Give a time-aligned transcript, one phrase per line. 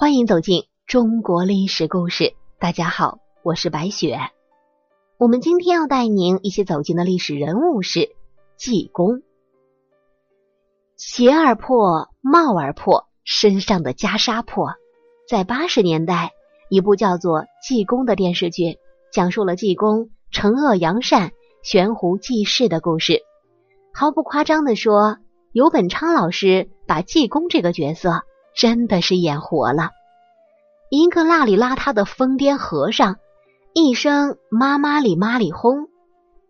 [0.00, 2.32] 欢迎走进中国历史故事。
[2.60, 4.16] 大家好，我是白雪。
[5.18, 8.10] 我们今天要带您一起走进的历史人物是
[8.56, 9.22] 济公。
[10.96, 14.74] 鞋儿破，帽儿破，身上的袈裟破。
[15.28, 16.30] 在八十年代，
[16.70, 18.78] 一部叫做《济公》的电视剧，
[19.12, 21.32] 讲述了济公惩恶扬善、
[21.64, 23.22] 悬壶济世的故事。
[23.92, 25.16] 毫不夸张的说，
[25.50, 28.22] 尤本昌老师把济公这个角色。
[28.58, 29.90] 真的是演活了，
[30.90, 33.18] 一个邋里邋遢的疯癫和尚，
[33.72, 35.86] 一声“妈妈里妈里轰”，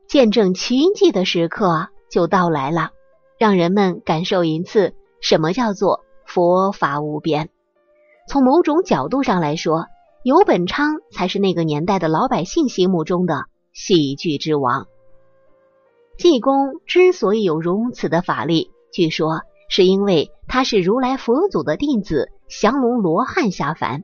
[0.08, 2.92] 见证奇迹的时刻就到来了，
[3.38, 7.50] 让人们感受一次什么叫做佛法无边。
[8.26, 9.84] 从某种角度上来说，
[10.22, 14.86] 尤本昌才是那个年代的老百姓心目中的喜剧之王。
[16.16, 19.42] 济公之所以有如此的法力，据说。
[19.68, 24.02] 是因为他是如来佛祖的弟子降龙罗汉下凡，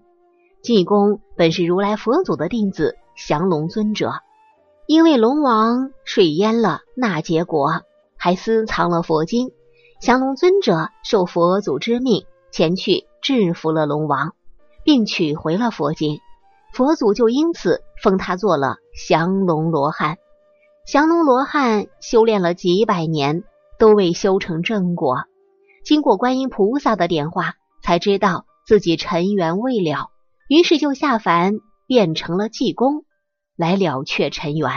[0.62, 4.12] 济公本是如来佛祖的弟子降龙尊者，
[4.86, 7.82] 因为龙王水淹了那结国，
[8.16, 9.50] 还私藏了佛经，
[10.00, 14.34] 降龙尊者受佛祖之命前去制服了龙王，
[14.84, 16.20] 并取回了佛经，
[16.74, 18.76] 佛祖就因此封他做了
[19.08, 20.18] 降龙罗汉。
[20.86, 23.44] 降龙罗汉修炼了几百年，
[23.78, 25.24] 都未修成正果。
[25.84, 30.10] 经过观音菩萨的点化，才知道自己尘缘未了，
[30.48, 33.04] 于是就下凡变成了济公，
[33.56, 34.70] 来了却尘缘。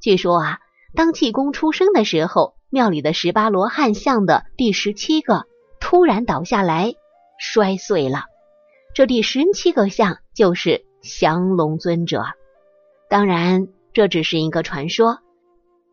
[0.00, 0.58] 据说啊，
[0.94, 5.44] 当济公出生的时候，庙里的十八罗汉像的第十七个
[5.78, 6.94] 突然倒下来
[7.38, 8.24] 摔碎了，
[8.94, 12.24] 这第十七个像就是降龙尊者。
[13.10, 15.18] 当然，这只是一个传说。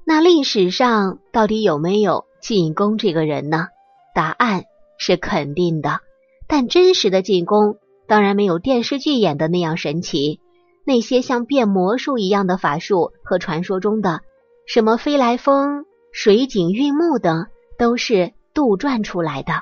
[0.05, 3.67] 那历史上到底有没有济公这个人呢？
[4.13, 4.63] 答案
[4.97, 5.99] 是肯定的，
[6.47, 7.77] 但真实的济公
[8.07, 10.39] 当然没有电视剧演的那样神奇。
[10.83, 14.21] 那些像变魔术一样的法术和传说中的
[14.65, 17.45] 什么飞来峰、水井玉木等，
[17.77, 19.61] 都是杜撰出来的。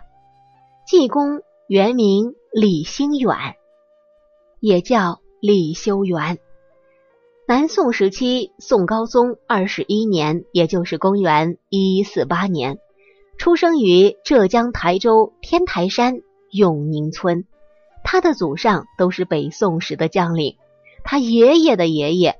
[0.87, 3.35] 济公原名李兴远，
[4.61, 6.39] 也叫李修缘。
[7.47, 12.79] 南宋时期，宋高宗二十一年，也就是公元一一四八年。
[13.39, 16.15] 出生于浙江台州天台山
[16.51, 17.45] 永宁村，
[18.03, 20.57] 他的祖上都是北宋时的将领。
[21.05, 22.35] 他爷爷的爷爷，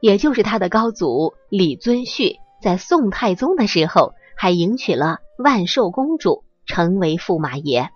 [0.00, 7.90] 也就是他的高祖李遵顼，在宋太宗的时候还迎娶了万寿公主，成为驸马爷。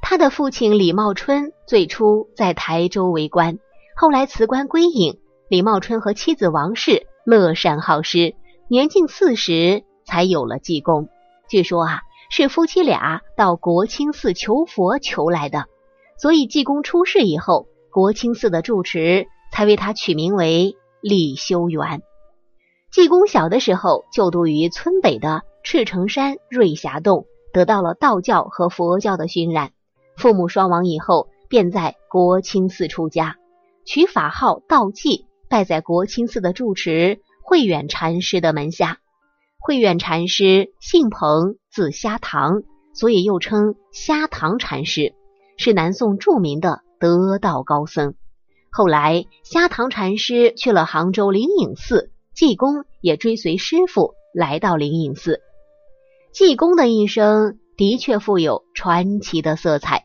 [0.00, 3.58] 他的父亲李茂春最初在台州为官，
[3.94, 5.20] 后来辞官归隐。
[5.50, 8.34] 李茂春和妻子王氏乐善好施，
[8.68, 11.10] 年近四十才有了济公。
[11.48, 12.00] 据说啊，
[12.30, 15.66] 是夫妻俩到国清寺求佛求来的，
[16.18, 22.02] 所以济公出世以后，国清寺的住持才为他取名为李修缘。
[22.90, 29.72] 济公小的时候就读于村北的赤城山瑞霞洞，得到了道教和佛教的熏染。
[30.16, 33.36] 父母双亡以后，便在国清寺出家，
[33.84, 38.98] 取法号道济，拜在国清寺的住持慧远禅师的门下。
[39.66, 45.14] 慧远禅师姓彭，字虾堂，所以又称虾堂禅师，
[45.56, 48.12] 是南宋著名的得道高僧。
[48.70, 55.40] 后来，虾堂禅师去了杭州灵隐寺，济公也追随师傅来到灵隐寺。
[56.30, 60.04] 济公的一生的确富有传奇的色彩，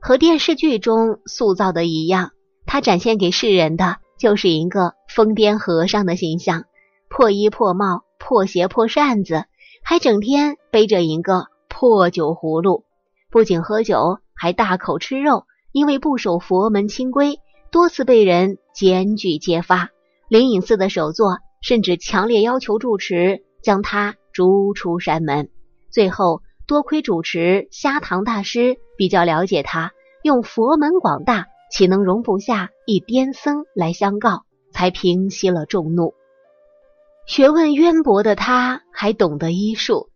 [0.00, 2.30] 和电视剧中塑造的一样，
[2.64, 6.64] 他展现给世人的就是一个疯癫和尚的形象，
[7.10, 8.04] 破衣破帽。
[8.24, 9.46] 破鞋破扇子，
[9.82, 12.84] 还整天背着一个破酒葫芦，
[13.30, 15.44] 不仅喝酒，还大口吃肉。
[15.72, 17.40] 因为不守佛门清规，
[17.70, 19.88] 多次被人检举揭发。
[20.28, 25.48] 灵隐寺的首座甚至强烈要求住持将他逐出山门。
[25.90, 29.92] 最后，多亏主持虾堂大师比较了解他，
[30.22, 34.42] 用佛门广大，岂能容不下一癫僧来相告，
[34.72, 36.12] 才平息了众怒。
[37.24, 40.10] 学问渊博的他，还懂得医术，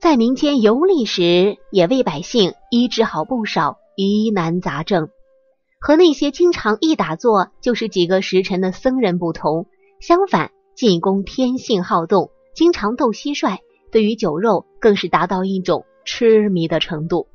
[0.00, 5.08] 在民间游历时，也为百姓医治好不少疑难杂症。
[5.80, 9.66] 和那些经常一打坐就是几个时辰的僧人不同，
[10.00, 13.58] 相反，济公天性好动，经常斗蟋蟀，
[13.92, 17.28] 对于酒肉更是达到一种痴迷的程度。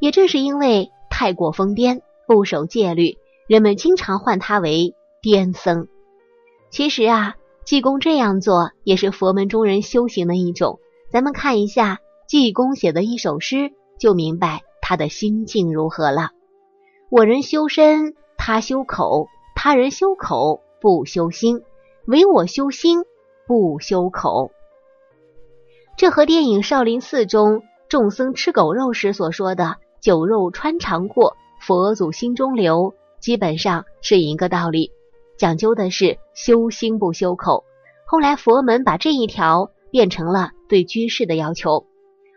[0.00, 5.86] 也正是因为太过疯癫，不守戒律，人们经常唤他为癫僧。
[6.68, 7.36] 其实啊。
[7.64, 10.80] 济公这样做也是佛门中人修行的一种。
[11.10, 16.30] 咱们看一下济公写的一首诗，就明白他的心境如何了。
[17.10, 21.58] 我人修身，他修口；他人修口，不修心；
[22.06, 23.04] 唯我修心，
[23.46, 24.50] 不修口。
[25.96, 34.90] 这和电影《少林寺》中众僧吃狗肉时所说的“酒肉穿肠过，佛祖心中留”基本上是一个道理，
[35.42, 37.64] 讲究的是修心不修口。
[38.06, 41.84] 后来佛门把这一条变成了对居士的要求，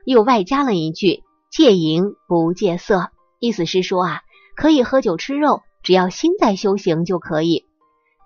[0.06, 1.22] 又外加了一句
[1.56, 4.22] “戒淫不戒色”，意思是说啊，
[4.56, 7.66] 可以喝酒吃肉，只要心在修行就可以，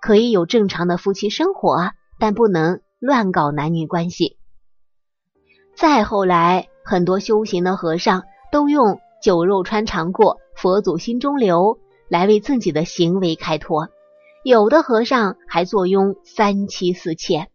[0.00, 4.38] 可以有正常的夫妻生活，但不能乱搞男女关系。
[5.74, 11.78] 再后来，很多修行的和尚都用“酒肉穿肠过，佛祖心中留”
[12.08, 13.90] 来为自己的行为开脱。
[14.42, 17.48] 有的和尚还坐拥三妻四妾，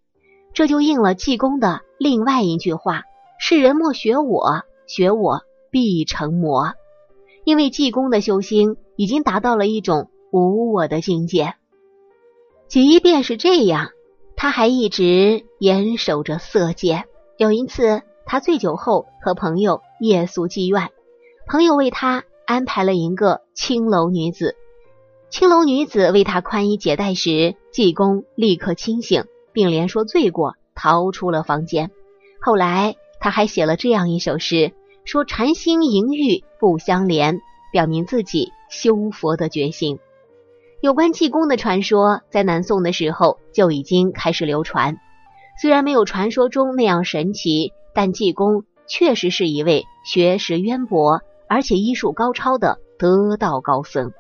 [0.54, 3.04] 这就应了济公的另外一句话
[3.40, 5.42] ：“世人莫学我，学我
[5.72, 6.74] 必成魔。”
[7.44, 11.56] 因为济公的修心已经达到了一种无我的境界。
[12.68, 13.90] 即便是这样，
[14.36, 17.06] 他还一直严守着色戒。
[17.38, 18.02] 有一次。
[18.28, 20.90] 他醉酒后和朋友夜宿妓院，
[21.46, 24.56] 朋友为他安排了一个青楼女子。
[25.30, 31.92] 青楼女子为他宽衣解带时，济公立刻清醒，并连说罪过，逃出了房间。
[32.42, 34.72] 后来他还写了这样一首诗，
[35.04, 37.40] 说禅心淫欲不相连，
[37.72, 40.00] 表明自己修佛的决心。
[40.82, 44.98] 有关济公的传说，在南宋的时候就已经开始流传，
[45.62, 47.74] 虽然没有传说中那样神奇。
[47.98, 54.12] 但济公确实是一位学识渊博，而且医术高超的得道高僧。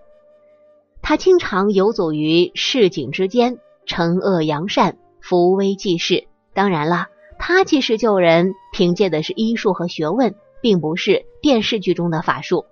[1.07, 6.27] 他经常游走于市井之间，惩恶扬善，扶危济世。
[6.55, 12.65] 当然了，他济世救人，凭借的是医术和学问，并不是电视剧中的法术。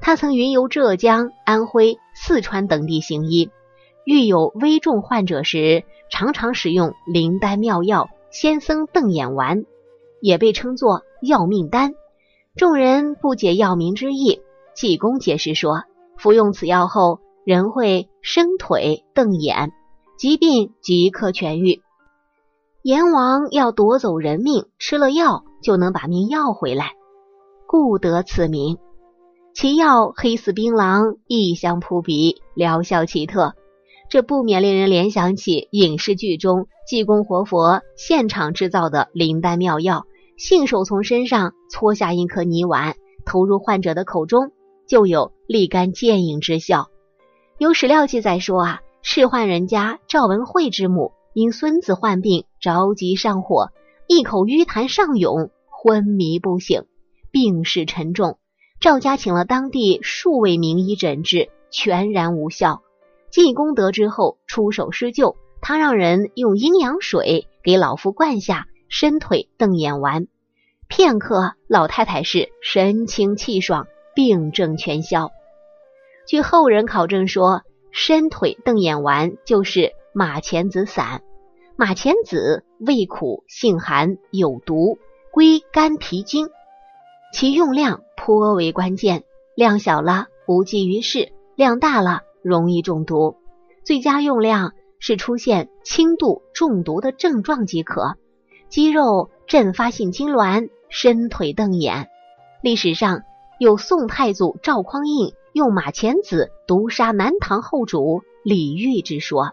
[0.00, 3.50] 他曾云游浙江、安徽、四川等地行医，
[4.04, 9.64] 遇有危重患者时，常常使用灵丹妙药、仙僧瞪眼丸。
[10.20, 11.96] 也被称作要命丹，
[12.54, 14.42] 众人不解药名之意。
[14.74, 15.82] 济公解释说，
[16.16, 19.72] 服用此药后，人会伸腿瞪眼，
[20.18, 21.80] 疾病即刻痊愈。
[22.82, 26.92] 阎王要夺走人命，吃了药就能把命要回来，
[27.66, 28.76] 故得此名。
[29.54, 33.54] 其药黑似槟榔，异香扑鼻，疗效奇特，
[34.10, 40.04] 这不免令人联想起影视剧中济公活佛现场制造的灵丹妙药。
[40.36, 44.52] 信手从身上搓下一颗泥丸，投入患者的口中，
[44.86, 46.88] 就有立竿见影之效。
[47.58, 53.72] 有史料记载说啊，世宦人家赵文慧之母因孙子患病，着急上火，
[54.06, 56.84] 一口淤痰上涌，昏迷不醒，
[57.32, 58.38] 病势沉重。
[58.78, 62.82] 赵家请了当地数位名医诊治，全然无效。
[63.32, 68.68] 济公得知后出手施救，他让人用阴阳水给老夫灌下。
[68.88, 70.28] 伸腿瞪眼丸，
[70.88, 75.30] 片刻，老太太是神清气爽，病症全消。
[76.28, 81.22] 据后人考证说，伸腿瞪眼丸就是马钱子散。
[81.74, 84.98] 马钱子味苦，性寒，有毒，
[85.32, 86.50] 归肝脾经，
[87.32, 89.24] 其用量颇为关键。
[89.54, 93.36] 量小了无济于事，量大了容易中毒。
[93.82, 98.18] 最佳用量是出现轻度中毒的症状即可。
[98.68, 102.10] 肌肉阵发性痉挛，伸腿瞪眼。
[102.62, 103.22] 历史上
[103.58, 109.52] 有宋太祖赵匡胤用马钱子毒杀南唐后主李煜之说。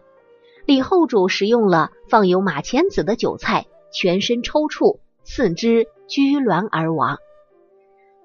[0.66, 7.18] 李后主食用了放有马钱子的酒菜，全身抽搐，四肢拘挛而亡。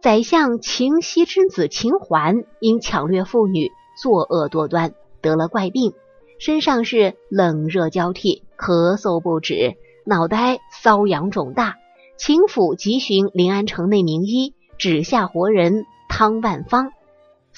[0.00, 3.70] 宰相秦熙之子秦桓因抢掠妇女，
[4.02, 5.92] 作恶多端，得了怪病，
[6.38, 9.76] 身上是冷热交替，咳嗽不止。
[10.06, 11.76] 脑袋瘙痒肿大，
[12.16, 16.92] 秦府急寻临安城内名医，指下活人汤万方、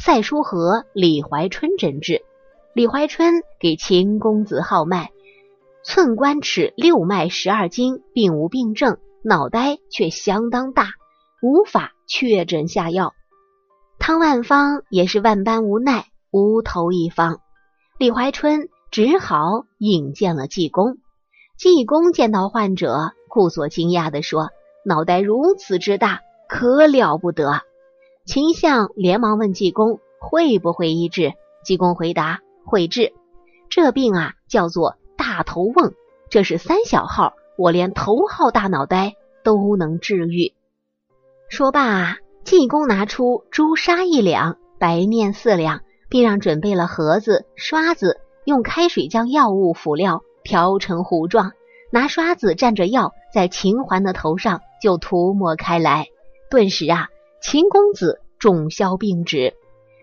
[0.04, 2.25] 赛书和李怀春诊治。
[2.75, 5.12] 李怀春给秦公子号脉，
[5.85, 10.88] 寸关尺六脉十二经，并无病症，脑袋却相当大，
[11.40, 13.14] 无法确诊下药。
[14.00, 17.38] 汤万方也是万般无奈，无头一方。
[17.97, 20.97] 李怀春只好引荐了济公。
[21.56, 24.50] 济公见到患者，故作惊讶地说
[24.85, 27.61] ：“脑袋如此之大，可了不得。”
[28.25, 31.33] 秦相连忙问济公会不会医治。
[31.64, 33.12] 济公回答：“会治。
[33.69, 35.93] 这病啊，叫做大头瓮，
[36.31, 40.52] 这是三小号，我连头号大脑袋都能治愈。”
[41.50, 51.52] 说罢，济公拿出朱砂一两，白面四两，并让准备了盒子、刷子，用开水将药物辅料调成糊状，
[51.91, 56.07] 拿刷子蘸着药，在秦环的头上就涂抹开来。
[56.50, 57.09] 顿时啊，
[57.42, 59.54] 秦公子重消病止。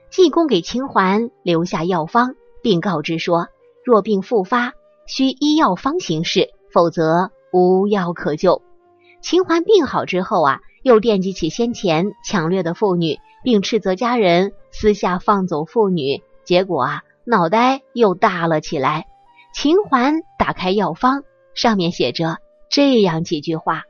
[0.10, 3.48] 济公给秦环留下药方，并告知说：
[3.86, 4.74] 若病复发，
[5.08, 8.62] 需依药方行事，否则无药可救。
[9.22, 19.08] 秦环病好之后啊，又惦记起先前抢掠的妇女，并斥责家人私下放走妇女，结果啊，脑袋又大了起来。
[19.54, 22.38] 秦环打开药方，上面写着
[22.70, 23.84] 这样几句话：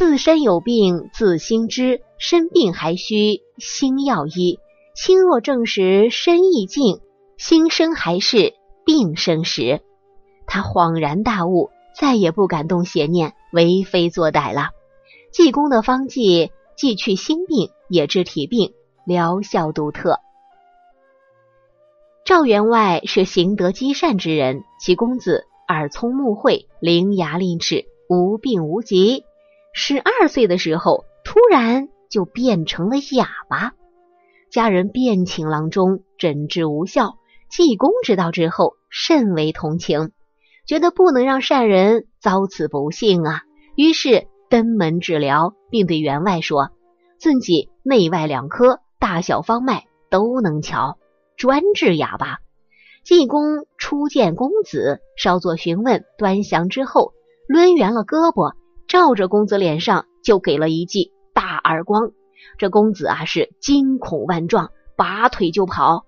[0.00, 4.58] 自身有病自心知，身病还需心药医。
[4.94, 7.00] 心若正时身亦静，
[7.36, 8.54] 心生还是
[8.86, 9.82] 病生时。
[10.46, 14.70] 他恍然大悟，再也不敢动邪念，为非作歹了。
[15.32, 18.72] 济公的方剂既去心病，也治体病，
[19.04, 20.18] 疗效独特。
[22.24, 29.24] 赵员外是行德积善之人，其公子耳聪目慧，伶牙俐齿，无病无疾。
[29.72, 33.72] 十二岁的时候，突然就变成了哑巴。
[34.50, 40.10] 家人便请郎中诊治无效，济公知道之后甚为同情，
[40.66, 43.42] 觉得不能让善人遭此不幸啊，
[43.76, 46.70] 于是登门治疗，并对员外说
[47.16, 50.98] ：“自己内外两科，大小方脉都能瞧，
[51.36, 52.38] 专治哑巴。”
[53.04, 57.12] 济公初见公子，稍作询问端详之后，
[57.48, 58.52] 抡圆了胳膊，
[58.90, 62.10] 照着公子脸上就给了一记大耳光。
[62.58, 66.06] 这公子啊是惊恐万状，拔腿就跑。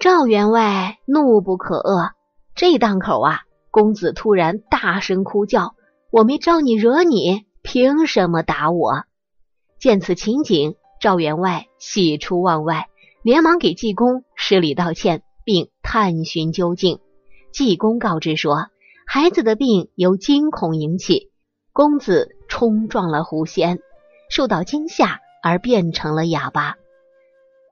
[0.00, 2.12] 赵员外怒不可遏。
[2.54, 5.74] 这档口啊，公子突然大声哭叫
[6.10, 9.04] ：“我没招你惹你，凭什么打我？”
[9.78, 12.86] 见此情景，赵员外喜出望外，
[13.22, 16.98] 连忙给济公施礼道歉，并探寻究竟。
[17.52, 18.68] 济公告知说，
[19.06, 21.30] 孩子的病由惊恐引起，
[21.72, 23.80] 公子冲撞了狐仙，
[24.28, 25.20] 受到惊吓。
[25.44, 26.76] 而变成了哑巴。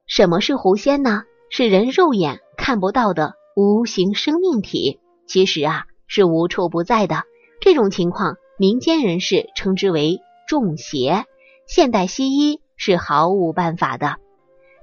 [0.04, 1.23] 什么是狐仙呢？
[1.50, 7.23] 是人肉眼看不到的无形生命体，其实啊是无处不在的。
[7.61, 11.26] 这种情况，民间人士称之为中邪，
[11.69, 14.16] 现代西医是毫无办法的。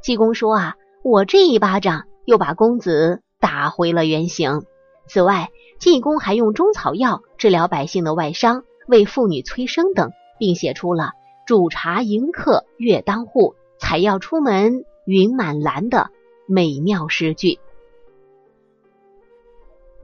[0.02, 4.64] 济公说啊，我这一巴掌又把公子打回了原形。
[5.08, 11.12] 此外，济公还用中草药治疗百姓的外伤，为妇女催生等，并写出了。
[11.46, 16.10] 煮茶迎客月当户，采药出门云满篮的
[16.46, 17.60] 美妙诗句。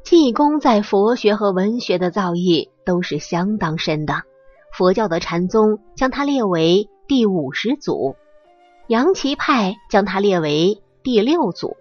[0.03, 4.23] 济公在佛学和文学的造诣都是相当深的，
[4.71, 8.15] 佛教的禅宗将他列为第五十祖，
[8.87, 11.75] 杨岐派将他列为第六祖。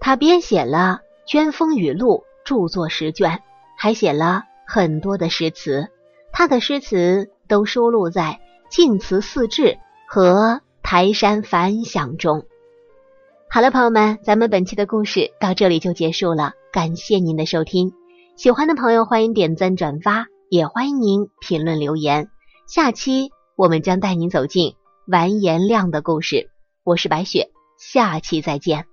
[0.00, 3.40] 他编写了《捐风雨录》，著作十卷，
[3.76, 5.88] 还写了很多的诗词。
[6.32, 8.40] 他的诗词都收录在。
[8.72, 9.62] 《净慈四志》
[10.06, 10.32] 和
[10.80, 12.46] 《台山反响》中。
[13.50, 16.52] 好了，朋友们，咱们本期的故事到这里就结束了。
[16.72, 17.92] 感谢您的收听，
[18.36, 22.28] 喜欢的朋友欢迎点赞转发，也欢迎您评论留言。
[22.68, 24.76] 下期我们将带您走进
[25.08, 26.48] 完颜亮的故事。
[26.84, 28.89] 我是白雪，下期再见。